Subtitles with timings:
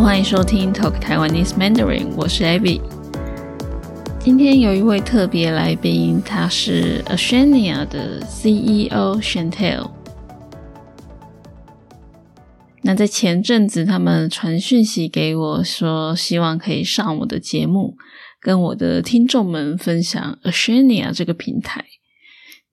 [0.00, 2.80] 欢迎收听 Talk Taiwanese Mandarin，我是 Abby。
[4.20, 9.90] 今天有一位特别来宾，他是 Ashania 的 CEO Chantel。
[12.82, 17.96] 那在前阵子，他们传讯息给我说，希望可以上我的节目，
[18.40, 21.84] 跟我的听众们分享 Ashania 这个平台。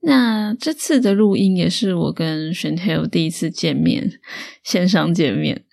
[0.02, 4.20] 那这次的录音也是我跟 Chantel 第一次见面，
[4.63, 5.64] 线上见面。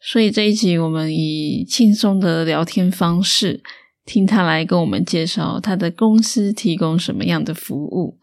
[0.00, 3.62] 所以这一集我们以轻松的聊天方式，
[4.04, 8.18] 听他来跟我们介绍他的公司提供什么样的服务。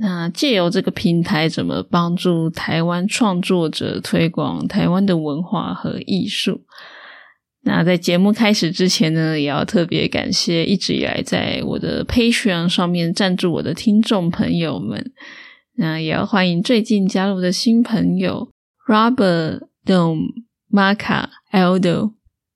[0.00, 6.62] 那借由这个平台，怎么帮助台湾创作者推广台湾的文化和艺术？
[7.62, 15.12] 那在节目开始之前呢，也要特别感谢一直以来在我的 Patreon 上面赞助我的听众朋友们。
[15.76, 18.48] 那也要欢迎最近加入的新朋友
[18.88, 20.47] Robert Dome。
[20.70, 22.12] 玛卡 Aldo，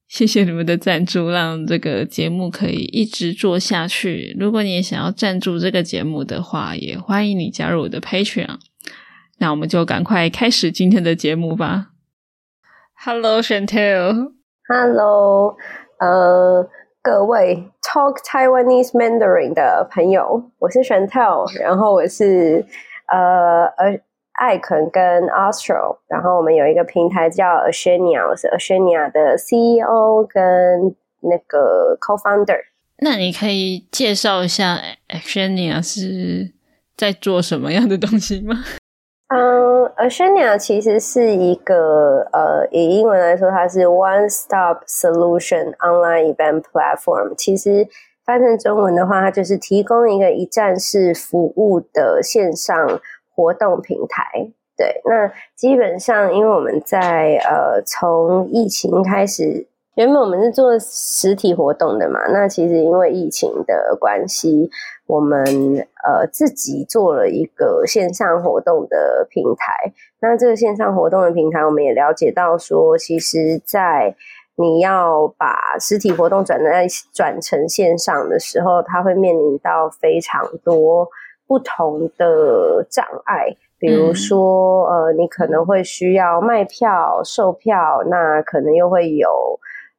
[0.07, 4.37] 谢谢你们的赞助，让这个节目可以一直做下去。
[4.39, 8.59] 如果你也想要赞助这个节目的话，也欢迎你加入我的 Patreon。
[9.39, 11.93] 那我们就赶快开始今天的节目吧。
[13.03, 15.57] Hello，Chantel，Hello，
[15.99, 16.69] 呃，
[17.03, 22.67] 各位 Talk Taiwanese Mandarin 的朋友，我是 Chantel，然后我是
[23.09, 23.99] 呃呃。
[24.33, 32.59] 艾肯跟 Astro，然后我们有一个平台叫 Ashania，我是 Ashania 的 CEO 跟那个 Co-founder。
[32.99, 36.53] 那你可以介绍一下 Ashania 是
[36.97, 38.65] 在做什么样的东西吗？
[39.29, 47.35] 嗯，Ashenia 其实是一个呃，以英文来说，它是 One Stop Solution Online Event Platform。
[47.37, 47.87] 其实
[48.25, 53.01] 翻成中文的话，它就是提供一个一站式服务的线上。
[53.35, 64.71] 活动平台，对，那基本上，因为我们在呃从疫情开始，原本我们是做实体活动的嘛，那其实因为疫情的关系，
[65.07, 65.45] 我们
[66.05, 69.93] 呃自己做了一个线上活动的平台。
[70.21, 74.15] 那这个线上活动的平台，我们也了解到说，其实，在
[74.57, 81.09] 你要把实体活动转在转成线上的时候，它会面临到非常多。
[81.53, 89.29] 不同的障碍，比如说，呃，你可能会需要卖票、售票，那可能又会有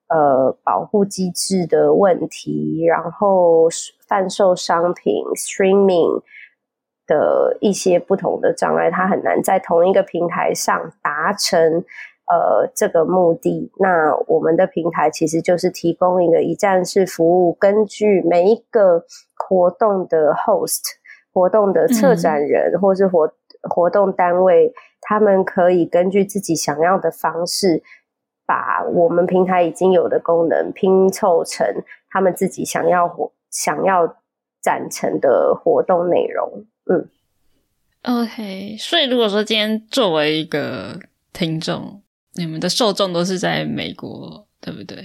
[0.08, 3.68] 呃保护机制的问题，然后
[4.08, 6.24] 贩售商品、streaming
[7.06, 11.84] 的一些不同的障碍，它很难在同一个平台上达成
[12.32, 13.72] 呃这个目的。
[13.78, 19.06] 那我们的平台其实就是提供一个一站式服务，根据每一个
[19.38, 20.82] 活动的 host。
[21.34, 23.34] 活动的策展人或是活
[23.64, 24.72] 活动单位，
[25.02, 27.82] 他们可以根据自己想要的方式，
[28.46, 31.66] 把我们平台已经有的功能拼凑成
[32.12, 34.16] 他们自己想要活想要
[34.62, 36.66] 展成的活动内容。
[36.86, 37.10] 嗯
[38.04, 38.78] ，OK。
[38.78, 41.00] 所以如果说今天作为一个
[41.32, 42.04] 听众，
[42.36, 44.98] 你们的受众都是在美国，对不对？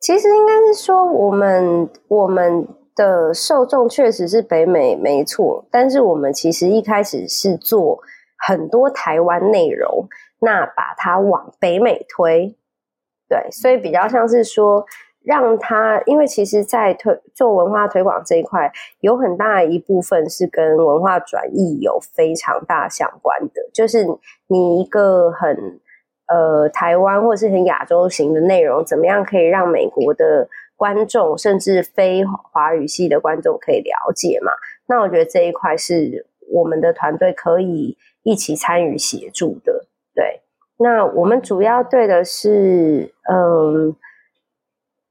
[0.00, 2.66] 其实应该是说，我们我们。
[2.94, 5.64] 的受众确实是北美，没错。
[5.70, 8.00] 但是我们其实一开始是做
[8.36, 10.08] 很多台湾内容，
[10.40, 12.56] 那把它往北美推，
[13.28, 14.84] 对，所以比较像是说，
[15.22, 24.06] 让它，因为其实，在推做文化推广这一块，有很大一部分是跟文化转译有非常大相关的，就是
[24.48, 25.80] 你一个很
[26.26, 30.48] 呃台湾或是很亚洲型的内容，怎么样可以让美国的。
[30.80, 34.50] 观众甚至非华语系的观众可以了解嘛？
[34.86, 39.84] 那我觉得这一块是我们的团队可以一起参与协助的。
[40.14, 40.40] 对，
[40.78, 43.94] 那我们主要对的是嗯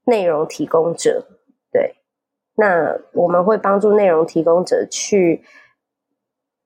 [0.06, 1.24] 内容提供者。
[1.70, 1.94] 对，
[2.56, 5.44] 那我们会帮助内容提供者去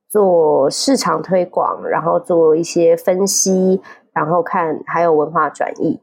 [0.08, 3.82] 做市场推广，然后做一些分析，
[4.14, 6.00] 然后看还有文化转译。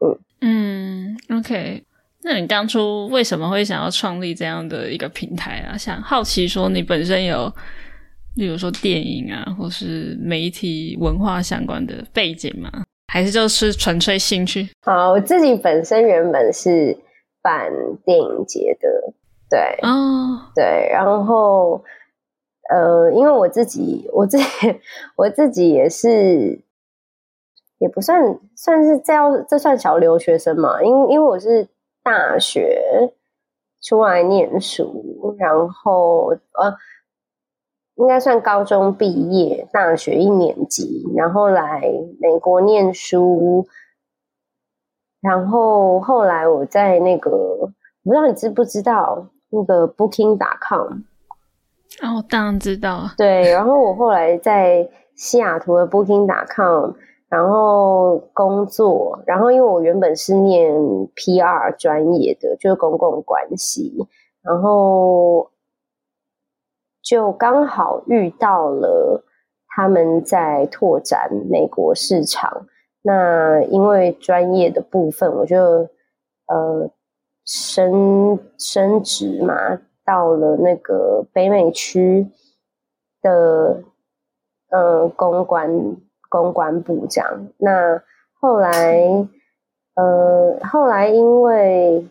[0.00, 1.86] 嗯嗯，OK。
[2.24, 5.76] 那你当初为什么会想要创立这样的一个平台啊？
[5.76, 7.52] 想好奇说你本身有，
[8.36, 12.70] 例如说电影啊，或是媒体文化相关的背景吗？
[13.12, 14.68] 还是就是纯粹兴趣？
[14.82, 16.96] 好，我自己本身原本是
[17.42, 17.68] 办
[18.04, 18.88] 电影节的，
[19.50, 21.82] 对，哦，对，然后
[22.70, 24.44] 呃，因为我自己，我自己，
[25.16, 26.62] 我自己也是，
[27.78, 31.66] 也不算算是这要这算小留学生嘛，因因为我是。
[32.02, 33.12] 大学
[33.80, 36.76] 出来念书，然后呃，
[37.96, 41.80] 应该算高中毕业，大学一年级，然后来
[42.20, 43.66] 美国念书，
[45.20, 47.70] 然后后来我在那个，我
[48.04, 51.02] 不知道你知不知道那个 Booking.com。
[52.02, 53.10] 哦，当然知道。
[53.18, 56.92] 对，然后我后来在西雅图的 Booking.com，
[57.32, 60.70] 然后工作，然后因为我原本是念
[61.16, 64.06] PR 专业的，就是公共关系，
[64.42, 65.50] 然后
[67.02, 69.24] 就刚好遇到了
[69.66, 72.66] 他们在拓展美国市场。
[73.00, 75.56] 那因为专业的部分，我就
[76.48, 76.90] 呃
[77.46, 79.80] 升升职嘛。
[80.04, 82.28] 到了那个北美区
[83.22, 83.82] 的
[84.68, 85.96] 呃公关
[86.32, 88.00] 公关部这样，那
[88.40, 88.98] 后来
[89.96, 92.02] 呃后来因为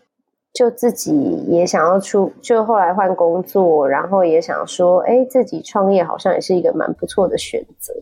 [0.52, 1.12] 就自己
[1.48, 7.92] 也想要出，就后来换工作，然后也想说，哎，自己创业好像也是一个蛮不错的选择，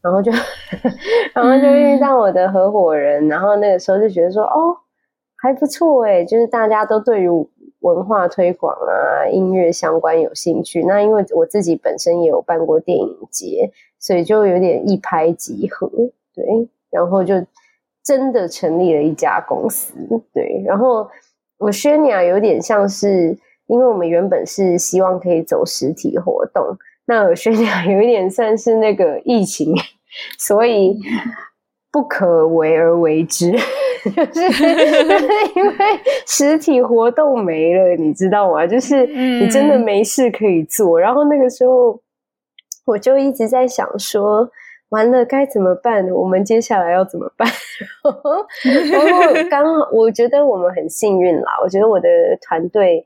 [0.00, 0.32] 然后就
[1.34, 4.74] 然后就遇到我的合伙人，然后那个时候就觉得说，哦，
[5.36, 7.28] 还不错哎，就是大家都对于。
[7.80, 10.82] 文化推广啊，音乐相关有兴趣。
[10.84, 15.90] 那因为我自己本身也有办过电影节，所以就有点一拍即合，
[16.34, 16.68] 对。
[16.90, 17.34] 然后就
[18.04, 19.92] 真的成立了一家公司，
[20.32, 20.62] 对。
[20.66, 21.08] 然后
[21.58, 23.36] 我轩尼亚有点像是，
[23.66, 26.64] 因为我们原本是希望可以走实体活动，
[27.06, 29.74] 那我轩尼亚有一点算是那个疫情，
[30.38, 30.98] 所以。
[31.92, 33.50] 不可为而为之，
[34.10, 34.62] 就是
[35.56, 35.74] 因为
[36.26, 38.66] 实体活动没了，你知道吗？
[38.66, 40.98] 就是你真的没事可以做。
[40.98, 42.00] 然后那个时候，
[42.84, 44.48] 我就一直在想说，
[44.90, 46.08] 完了该怎么办？
[46.10, 47.48] 我们接下来要怎么办？
[48.90, 51.52] 然后刚好，我觉得我们很幸运啦。
[51.62, 52.08] 我觉得我的
[52.40, 53.04] 团队，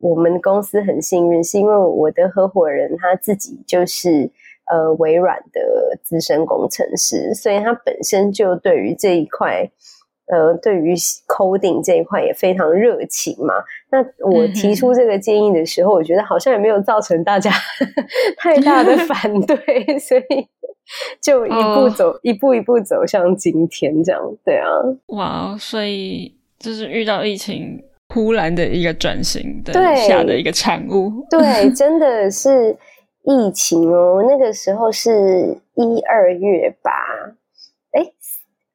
[0.00, 4.30] 我们公司很幸运，是因为我的合伙人他自己就是。
[4.70, 5.60] 呃，微软的
[6.02, 9.68] 资深工程师，所以他本身就对于这一块，
[10.32, 10.94] 呃，对于
[11.28, 13.52] coding 这一块也非常热情嘛。
[13.90, 17.50] 那我提出这个建议的时候，我觉得好像也没有造成大家
[18.38, 20.22] 太大的 反对，所以
[21.20, 24.20] 就一步走，一步一步走向今天这样。
[24.42, 24.66] 对啊，
[25.08, 31.26] 哇，所以就是遇到疫情，忽然的一个转型的下的一个产物。
[31.30, 32.76] 对， 真的是。
[33.24, 36.90] 疫情哦，那个时候是一二月吧，
[37.92, 38.04] 哎，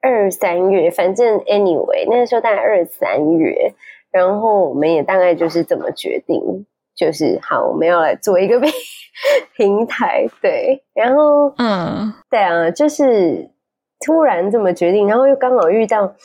[0.02, 3.74] 二三月，反正 anyway，那个时候大概二三月，
[4.12, 6.66] 然后我们也大概就是这么决定，
[6.96, 8.72] 就是好，我们要来做一个平
[9.56, 13.50] 平台，对，然后嗯，对啊，就是
[14.06, 16.16] 突然这么决定，然后又刚好遇到。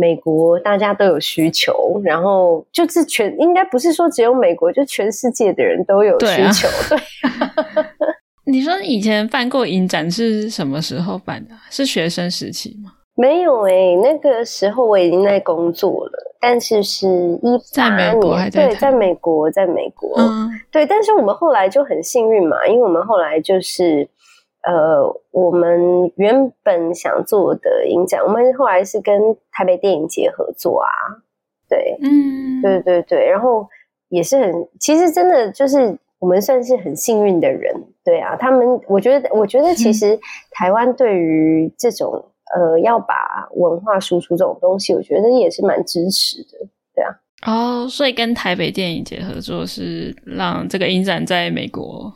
[0.00, 6.68] 美国大家都有需求，然后就是全应该不是说只有美国，就全世界的人都有需求。
[6.88, 6.98] 对，
[8.46, 11.50] 你说以前办过影展是什么时候办的？
[11.68, 12.92] 是学生时期吗？
[13.18, 17.06] 没有诶，那个时候我已经在工作了，但是是
[17.42, 20.86] 一八年，对，在美国，在美国，嗯，对。
[20.86, 24.08] 但是我们后来就很幸运嘛，因为我们后来就是。
[24.66, 25.00] 呃，
[25.30, 30.88] 我们原本想做的影展，我们后来是跟台北电影节合作啊，
[31.70, 33.66] 对，嗯，对对对，然后
[34.08, 37.72] 也是很，其实真的就是我们算是很幸运的人，
[38.04, 40.18] 对啊，他们，我觉得，我觉得其实
[40.50, 42.22] 台湾对于这种
[42.54, 47.14] 呃要把文化输出这种东西，我觉得也是蛮支持的，对啊，
[47.46, 52.12] 哦，所以跟台北电影节合作是让这个影展在美国。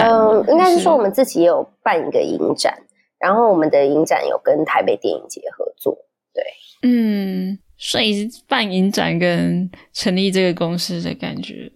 [0.00, 2.74] 嗯，应该是说我们自己也有办一个影展，
[3.18, 5.94] 然后我们的影展有跟台北电影节合作。
[6.32, 6.42] 对，
[6.82, 11.70] 嗯，所以办影展跟成立这个公司的感觉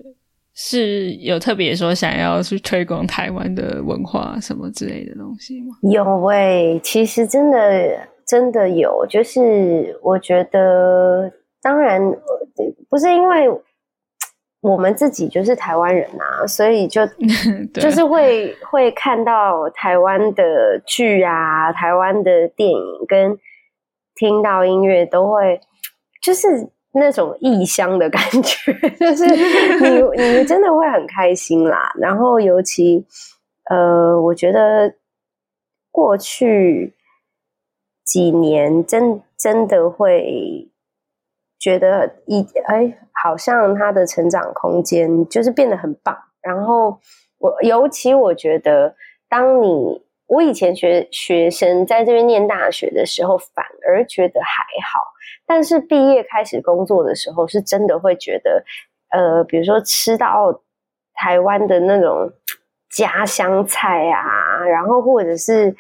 [0.57, 5.77] 是有特别说想要去推广台湾的文化什么之类的东西吗？
[5.83, 11.31] 有诶，其实真的真的有，就是我觉得，
[11.63, 12.01] 当然
[12.89, 13.49] 不是因为。
[14.63, 17.07] 我们自己就是台湾人啊，所以就
[17.73, 20.43] 就是会会看到台湾的
[20.85, 23.39] 剧啊，台湾的电影跟
[24.17, 25.61] 听到音乐都会，
[26.21, 31.93] 就是那种异乡的感觉， 就是你你真的会很开心啦。
[31.99, 33.07] 然后尤其
[33.71, 34.95] 呃，我觉得
[35.91, 36.95] 过去
[38.05, 40.69] 几年真真的会。
[41.59, 46.17] 觉得一哎，好像他的成长空间就是变得很棒。
[46.43, 47.01] 然后
[47.39, 48.95] 我尤其我觉得，
[49.29, 55.01] 当你我以前学学生在这边念大学的时候，反而觉得还好。
[55.47, 58.65] 但是毕业开始工作的时候，是真的会觉得，
[59.11, 60.61] 呃，比如说吃到
[61.15, 62.33] 台湾的那种
[62.91, 65.75] 家乡菜啊，然后或者是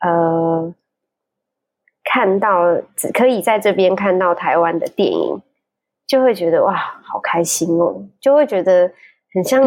[0.00, 0.74] 呃。
[2.10, 5.42] 看到只可以在这边看到台湾的电影，
[6.06, 8.02] 就会觉得哇，好开心哦！
[8.18, 8.90] 就会觉得
[9.34, 9.62] 很像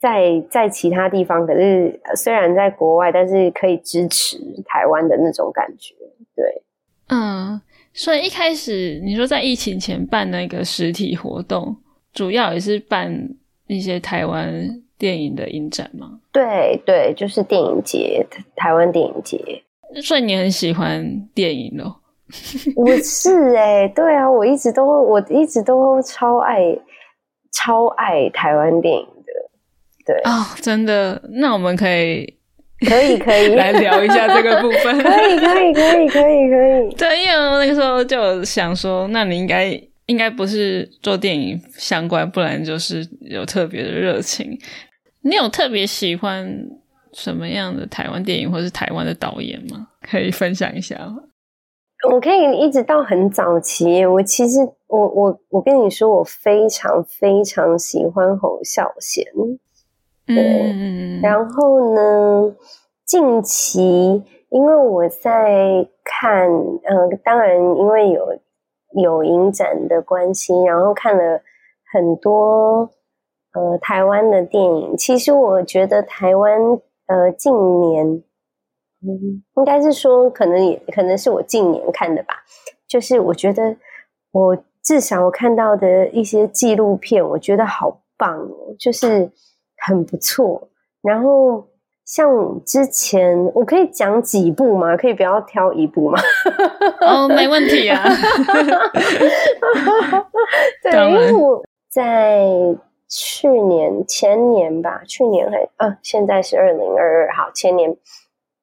[0.00, 5.94] 在在其他地方，可是虽然在国外，但是可以支持台湾的那种感觉。
[6.34, 6.62] 对，
[7.08, 7.60] 嗯，
[7.92, 11.76] 所以一开始你说在疫情前办那个实体活动，
[12.12, 13.12] 主要也是办
[13.66, 14.48] 一些台湾
[14.96, 16.20] 电影的影展吗？
[16.32, 18.26] 对对，就是电影节，
[18.56, 19.62] 台湾电影节。
[20.02, 21.04] 所以你很喜欢
[21.34, 22.00] 电影咯？
[22.76, 26.60] 我是哎，对啊，我一直都我一直都超爱
[27.52, 29.19] 超爱台湾电影的，
[30.10, 31.20] 对啊，真的。
[31.30, 32.24] 那我们可以
[32.88, 36.94] 可以可以来聊一下这个部分， 可以可以可以可以可以。
[36.96, 44.58] 对，因为那个时候就想说，那你应该应该不是做电影相关，不然就是有特别的热情。
[45.22, 46.66] 你有特别喜欢？
[47.12, 49.88] 什么样的台湾电影，或是台湾的导演吗？
[50.08, 51.16] 可以分享一下吗？
[52.08, 54.06] 我可以一直到很早期。
[54.06, 59.24] 我其实，我我我跟你说，我非常非常喜欢侯孝贤。
[60.34, 62.54] 对，然后呢，
[63.06, 68.38] 近期因为我在看，呃，当然因为有
[69.02, 71.40] 有影展的关系，然后看了
[71.92, 72.90] 很多
[73.52, 74.96] 呃台湾的电影。
[74.96, 76.80] 其实我觉得台湾。
[77.12, 78.06] 呃，近年，
[79.02, 82.34] 嗯，应该是说，可能也可能是我近年看的吧。
[82.86, 83.74] 就是我觉得，
[84.30, 89.28] 我至少我看到的一些纪录片，我觉得好棒哦，就是
[89.86, 90.68] 很不错。
[91.02, 91.66] 然后
[92.04, 94.96] 像之前，我可以讲几部吗？
[94.96, 96.18] 可以不要挑一部吗？
[97.00, 98.04] 哦，没问题啊。
[100.82, 102.46] 对，因为我在。
[103.12, 107.96] 去年前年吧，去年还啊，现在是二零二二，好，前年，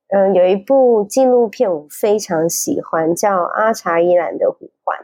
[0.08, 4.98] 嗯，有一部纪录片我非常喜欢，叫《阿查伊兰的呼唤》，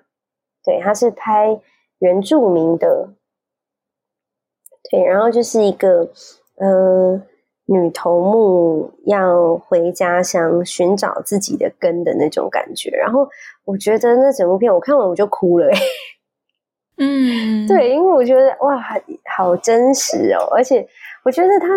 [0.64, 1.60] 对，它是拍
[2.00, 3.10] 原住民的，
[4.94, 6.08] 对，然后就是一个
[6.58, 7.20] 嗯
[7.66, 13.28] 女头目要回家乡寻找自己的根的那种感觉，然后
[13.66, 15.68] 我觉得那整部片我看完我就哭了，
[16.98, 18.80] 嗯， 对，因为我觉得哇，
[19.36, 20.88] 好真实哦，而且
[21.24, 21.68] 我觉得他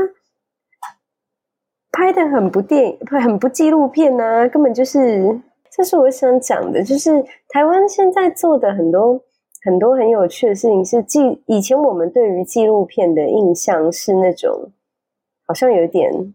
[1.91, 9.19] 拍的很不电影，很不纪录片呢，根本就是，这是我想讲的，就是台湾现在做的很多
[9.67, 14.71] 很多很有趣的事情，是记以前我们对于纪录片的印象是那种
[15.47, 16.33] 好像有点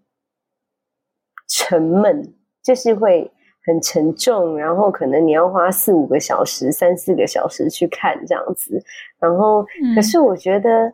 [1.47, 3.31] 沉闷，就是会。
[3.63, 8.83] 很沉重，然后可能你要花四五个小时、三四个小时去看这样子。
[9.19, 10.91] 然后，可是我觉得，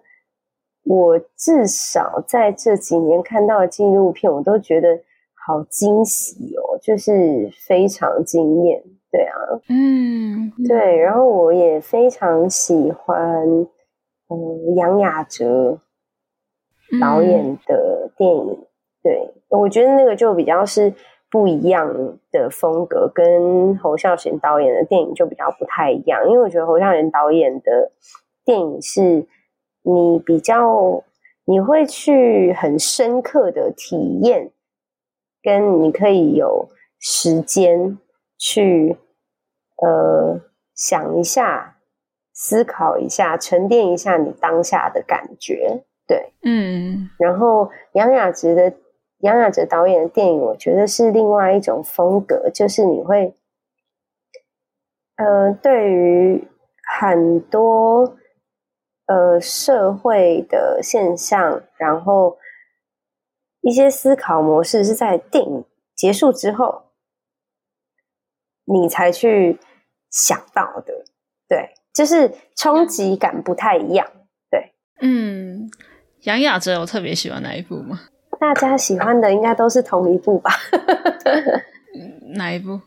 [0.83, 4.99] 我至少在这几年看到的纪录片，我都觉得
[5.47, 8.83] 好惊喜哦，就是非常惊艳。
[9.17, 9.35] 对啊，
[9.69, 10.97] 嗯，对。
[10.97, 13.47] 然后我也非常喜欢，
[14.29, 15.79] 嗯，杨雅哲
[17.01, 18.65] 导演的电影。
[19.01, 20.93] 对，我觉得那个就比较是。
[21.29, 21.93] 不一样
[22.31, 26.25] 的风格，跟侯孝贤导演的电影就比较不太一样。
[26.25, 27.91] 因为我觉得侯孝贤导演的
[28.45, 29.27] 电影是，
[29.81, 31.03] 你比较
[31.43, 34.53] 你会去很深刻的体验，
[35.43, 37.97] 跟你可以有时间
[38.37, 38.95] 去
[39.83, 40.39] 呃
[40.73, 41.77] 想一下、
[42.33, 45.83] 思考一下、沉淀一下你当下的感觉。
[46.07, 48.73] 对，嗯，然后杨雅哲的。
[49.21, 53.35] 杨雅哲导演的电影，我觉得是另外一种风格，就是你会，
[55.15, 56.47] 呃，对于
[56.99, 58.15] 很多
[59.07, 62.37] 呃社会的现象，然后
[63.61, 65.65] 一些思考模式是在电影
[65.95, 66.83] 结束之后，
[68.67, 69.57] 你才去
[70.11, 70.93] 想到的，
[71.47, 74.05] 对，就是冲击感不太一样，
[74.51, 75.69] 对，嗯，
[76.23, 78.01] 杨雅哲有特别喜欢哪一部吗？
[78.39, 80.51] 大家喜欢的应该都是同一部吧？
[82.35, 82.79] 哪一部？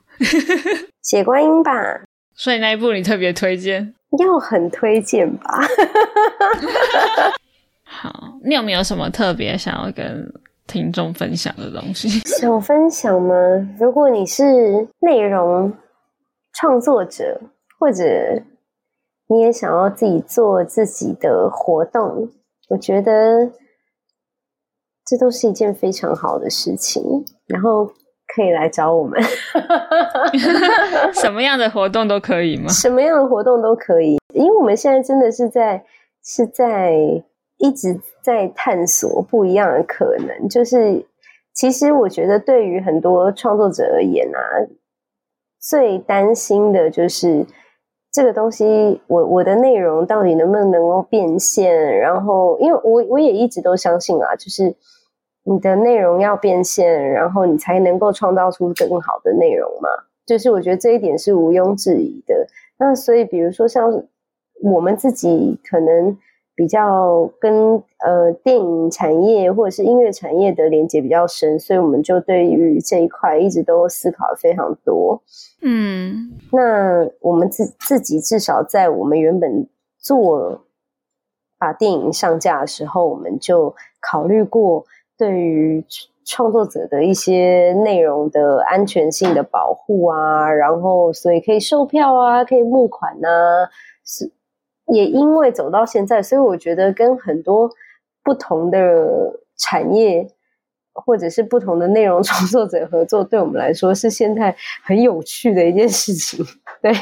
[1.03, 1.73] 血观音吧。
[2.35, 3.95] 所以那一部你特别推荐？
[4.19, 5.61] 要很推荐吧？
[7.85, 10.33] 好，你有没有什么特别想要跟
[10.71, 12.09] 听众分享的东西？
[12.21, 13.35] 想分享吗？
[13.79, 15.73] 如果你是内容
[16.53, 17.41] 创作者，
[17.79, 18.05] 或者
[19.29, 22.31] 你也想要自己做自己的活动，
[22.69, 23.51] 我觉得。
[25.07, 27.03] 这都是一件非常好的事情，
[27.49, 27.85] 然后
[28.33, 29.21] 可以来找我们。
[31.13, 32.69] 什么样的活动都可以吗？
[32.69, 35.85] 什么样的活动都可以，因为我们现在真的是在
[36.23, 36.95] 是在
[37.61, 40.49] 一直在探索不一样的可能。
[40.49, 41.05] 就是
[41.53, 44.41] 其实我觉得，对于很多创作者而言啊，
[45.61, 47.45] 最担心的就是
[48.11, 51.99] 这个东西，我我的内容到底能不能够变现？
[51.99, 54.75] 然后，因为我我也一直都相信啊，就是
[55.45, 59.89] 你的内容要变现，然后你才能够创造出更好的内容嘛。
[60.25, 62.47] 就是我觉得这一点是毋庸置疑的。
[62.79, 64.03] 那所以，比如说像
[64.63, 66.17] 我们自己可能。
[66.61, 75.23] 比较跟呃电影产业或者是音乐产业的连接比较深，所以我们就对于这一块一直都思考非常多。
[75.63, 80.61] 嗯，那我们自自己至少在我们原本做
[81.59, 84.85] 把电影上架的时候，我们就考虑过
[85.17, 85.83] 对于
[86.27, 93.71] 创作者的一些内容的安全性的保护啊，然后所以可以售票啊，可以募款啊，
[94.05, 94.31] 是。
[94.93, 97.71] 也因为走到现在，所以我觉得跟很多
[98.23, 100.29] 不同的产业
[100.93, 104.55] 或者是不同的内容 创作者合作，对我们来说是现在
[104.85, 106.45] 很有趣的一件事情。
[106.83, 106.93] 对，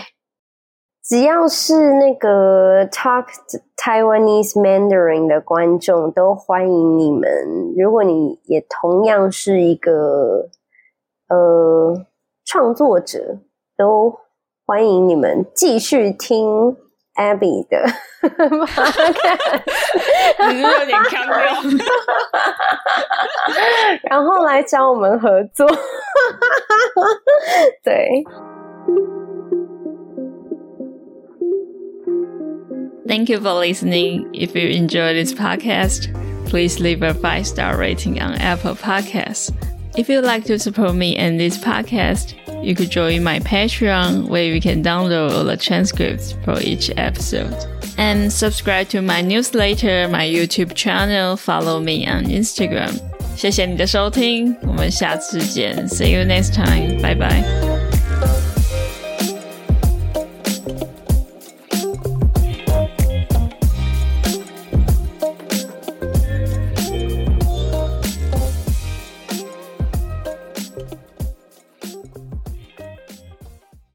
[1.03, 3.27] 只要是那个 Talk
[3.77, 7.31] Taiwanese Mandarin 的观众，都欢迎你们。
[7.77, 10.51] 如果你也同样是一个
[11.29, 12.07] 呃
[12.45, 13.39] 创作者，
[13.77, 14.19] 都
[14.67, 16.77] 欢迎你们继续听。
[17.18, 17.86] Abby 的，
[20.50, 21.36] 你是有点强调，
[24.10, 25.68] 然后来找我们合作，
[27.84, 28.24] 对。
[33.06, 34.30] Thank you for listening.
[34.34, 36.08] If you enjoy this podcast,
[36.50, 39.52] please leave a five star rating on Apple Podcasts.
[39.98, 42.34] If you'd like to support me and this podcast,
[42.64, 47.54] you could join my Patreon where you can download all the transcripts for each episode.
[47.98, 53.00] And subscribe to my newsletter, my YouTube channel, follow me on Instagram.
[53.36, 55.88] 谢谢你的收听，我们下次见。
[55.88, 57.02] See you next time.
[57.02, 57.67] Bye bye.